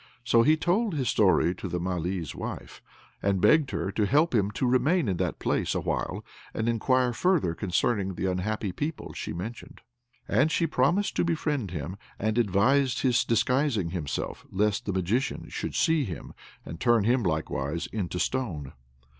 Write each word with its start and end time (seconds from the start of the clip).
So 0.23 0.41
he 0.41 0.57
told 0.57 0.95
his 0.95 1.09
story 1.09 1.53
to 1.53 1.67
the 1.69 1.79
Malee's 1.79 2.33
wife, 2.33 2.81
and 3.21 3.39
begged 3.39 3.69
her 3.69 3.91
to 3.91 4.07
help 4.07 4.33
him 4.33 4.49
to 4.49 4.65
remain 4.65 5.07
in 5.07 5.17
that 5.17 5.37
place 5.37 5.75
awhile 5.75 6.25
and 6.55 6.67
inquire 6.67 7.13
further 7.13 7.53
concerning 7.53 8.15
the 8.15 8.25
unhappy 8.25 8.71
people 8.71 9.13
she 9.13 9.31
mentioned; 9.31 9.81
and 10.27 10.51
she 10.51 10.65
promised 10.65 11.15
to 11.17 11.23
befriend 11.23 11.69
him, 11.69 11.97
and 12.17 12.39
advised 12.39 13.01
his 13.03 13.23
disguising 13.23 13.91
himself 13.91 14.43
lest 14.49 14.87
the 14.87 14.91
Magician 14.91 15.49
should 15.49 15.75
see 15.75 16.03
him, 16.03 16.33
and 16.65 16.79
turn 16.79 17.03
him 17.03 17.21
likewise 17.21 17.85
into 17.93 18.17
stone. 18.17 18.73